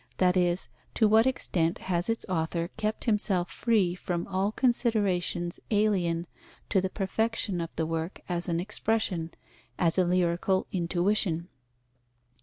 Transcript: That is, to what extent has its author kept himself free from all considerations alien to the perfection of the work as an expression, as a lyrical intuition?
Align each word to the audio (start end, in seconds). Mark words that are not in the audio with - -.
That 0.17 0.35
is, 0.35 0.67
to 0.95 1.07
what 1.07 1.27
extent 1.27 1.77
has 1.77 2.09
its 2.09 2.25
author 2.27 2.69
kept 2.75 3.03
himself 3.03 3.51
free 3.51 3.93
from 3.93 4.25
all 4.25 4.51
considerations 4.51 5.59
alien 5.69 6.25
to 6.69 6.81
the 6.81 6.89
perfection 6.89 7.61
of 7.61 7.69
the 7.75 7.85
work 7.85 8.19
as 8.27 8.49
an 8.49 8.59
expression, 8.59 9.29
as 9.77 9.99
a 9.99 10.03
lyrical 10.03 10.65
intuition? 10.71 11.49